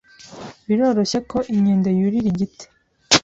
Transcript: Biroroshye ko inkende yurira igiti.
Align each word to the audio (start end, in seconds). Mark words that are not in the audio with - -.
Biroroshye 0.67 1.19
ko 1.31 1.37
inkende 1.53 1.89
yurira 1.99 2.27
igiti. 2.33 2.65